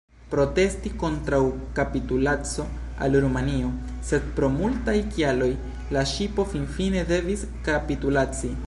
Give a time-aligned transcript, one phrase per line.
[0.29, 1.41] Protestis kontraŭ
[1.79, 2.65] kapitulaco
[3.07, 3.69] al Rumanio,
[4.09, 5.51] sed pro multaj kialoj
[5.99, 8.57] la ŝipo finfine devis kapitulaci.